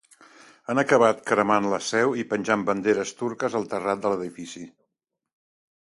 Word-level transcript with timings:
Han 0.71 0.81
acabat 0.81 1.21
cremant 1.31 1.67
la 1.75 1.81
seu 1.89 2.17
i 2.23 2.27
penjant 2.33 2.65
banderes 2.71 3.15
turques 3.21 3.59
al 3.61 3.71
terrat 3.75 4.03
de 4.07 4.15
l’edifici. 4.15 4.67